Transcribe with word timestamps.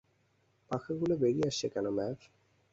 পাখাগুলো 0.71 1.13
বেরিয়ে 1.17 1.47
আসছে 1.47 1.67
কেন, 1.73 1.85
ম্যাভ? 1.89 2.17